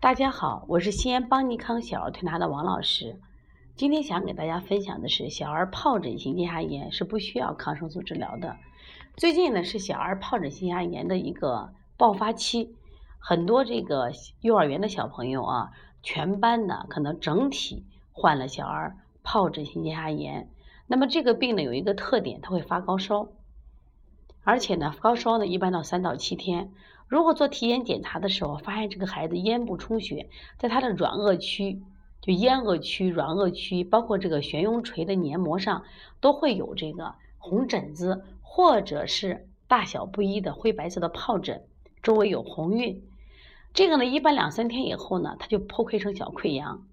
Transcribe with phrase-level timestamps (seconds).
[0.00, 3.18] 大家好，我是西安邦尼康小儿推拿的王老师。
[3.74, 8.56] 今天想给大家分享的是，小儿疱疹性咽峡炎是不需要抗生素治疗的。
[9.16, 12.76] 最近呢是小儿疱疹性咽峡炎的一个爆发期，
[13.18, 20.48] 很多这个幼儿园的小朋友啊，全班呢可能整体患了小儿疱疹性咽峡炎。
[20.86, 23.26] 那么这个病呢有一个特点，它会发高烧。
[24.48, 26.72] 而且呢，高烧呢一般到三到七天。
[27.06, 31.82] 如果做体检检查的时候，发现这个孩子咽部充血，在他的软腭区，
[32.22, 35.82] 就咽腭区、软腭区，包括这个悬雍垂的黏膜上，
[36.22, 41.64] 都会有这个红疹子，或者是大小不一的灰白色的疱疹，
[42.02, 43.02] 周围有红晕。
[43.74, 46.86] 这个呢，一般两三天以后呢，它就破溃成小溃疡。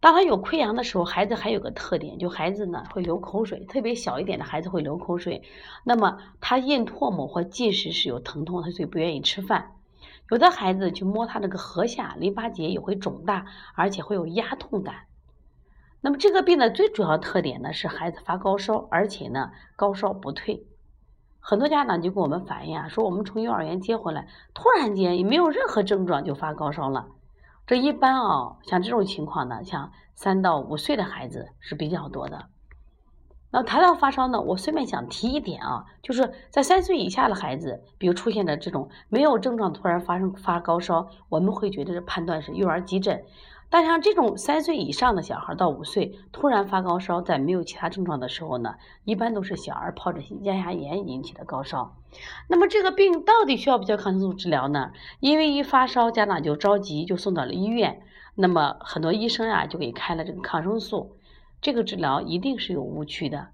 [0.00, 5.42] 当他有溃疡的时候，孩子还有个特点，就孩子呢会流口水，特别小一点的孩子会流口水。
[5.82, 9.72] 那么他咽唾沫或进食时有疼痛，他所以不愿意吃饭。
[10.30, 15.06] 有的孩子去摸他这个颌下淋巴结也会肿大，而且会有压痛感。
[16.00, 20.64] 那么这个病的最主要特点呢是孩子发高烧，而且呢高烧不退。
[21.40, 27.08] 很多家长就跟我们反映啊，说我们从幼儿园接回来，突然间也没有任何症状就发高烧了。
[27.68, 32.46] 这一般啊，像这种情况呢，像三到五岁的孩子是比较多的。
[33.50, 43.22] 那谈到发烧呢，我顺便想提一点啊，就是在三岁以下的孩子，比如出现的这种没有症状突然发生发高烧，我们会觉得是判断是幼儿急诊。
[43.70, 51.94] 但像这种三岁以上的小孩到五岁突然发高烧，在没有其他症状的时候呢，一般都是小儿疱疹性咽峡炎引起的高烧。
[52.48, 54.92] 那么这个病到底需要不需要抗生素治疗呢？
[55.20, 58.00] 因为一发烧，家长就着急，就送到了医院。
[58.34, 61.16] 那么很多医生啊，就给开了这个抗生素。
[61.60, 63.48] 这个治疗一定是有误区的，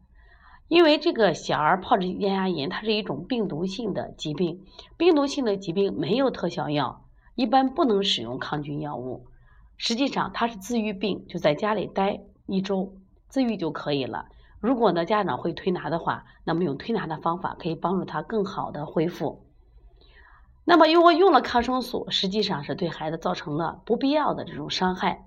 [0.68, 4.62] 因为这个小儿疱疹性咽峡炎它是一种病毒性的疾病，
[4.96, 7.02] 病毒性的疾病没有特效药，
[7.34, 9.26] 一般不能使用抗菌药物。
[9.76, 12.94] 实际上它是自愈病，就在家里待一周
[13.28, 14.26] 自愈就可以了。
[14.60, 19.44] 如果呢家长会推拿的话，那么用推拿的方法可以帮助他更好的恢复。
[20.64, 25.26] 那么如果用了抗生素，实际上是对孩子造成了不必要的这种伤害。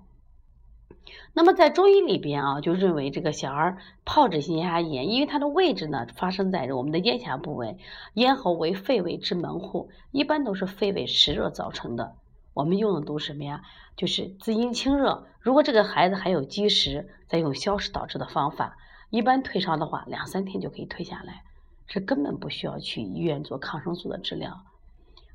[1.32, 7.78] 那么在中医里边啊，就认为这个小儿疱疹性咽峡炎，因为它的位置呢发生在我们的咽峡部位，
[8.14, 12.16] 咽喉为肺胃之门户，一般都是肺胃湿热造成的。
[12.58, 13.62] 我们用的都是什么呀？
[13.96, 15.28] 就是滋阴清热。
[15.38, 18.76] 如果这个孩子还有积食，再用消食导滞的方法，
[19.10, 21.44] 一般退烧的话，两三天就可以退下来，
[21.86, 24.64] 是根本不需要去医院做抗生素的治疗。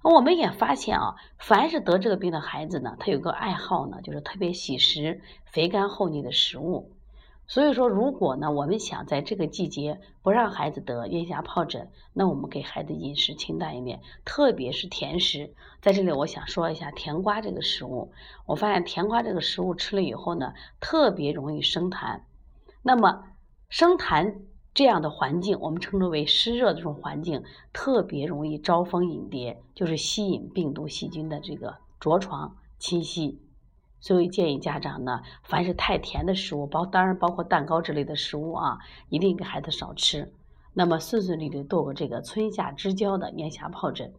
[0.02, 6.92] 我们也发现啊，凡是得这个病的孩子呢，他有个爱好呢，就是特别喜食肥甘厚腻的食物。
[7.46, 15.54] 所以说，如果呢，我们想在这个季节不让孩子得咽峡疱疹，那我们给孩子饮食清淡一点，特别是甜食。
[15.82, 18.12] 在这里，我想说一下甜瓜这个食物。
[18.46, 22.22] 我发现甜瓜这个食物吃了以后呢，特别容易生痰。
[22.82, 23.26] 那么
[23.70, 24.36] 生痰
[24.74, 27.44] 这样的环境，我们称之为湿热的这种环境，
[27.74, 33.42] 特别容易招蜂引蝶，就是吸引病毒细菌的这个着床侵袭。
[34.04, 38.78] 所以建议家长呢，凡是太甜的食物，包当然包括蛋糕之类的食物啊，
[39.08, 40.30] 一定给孩子少吃。
[40.74, 44.12] 那么顺顺利利度过这个春夏之交的咽峡疱疹。